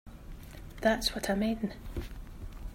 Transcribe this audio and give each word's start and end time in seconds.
That's 0.81 1.13
what 1.13 1.29
I 1.29 1.35
mean. 1.35 1.75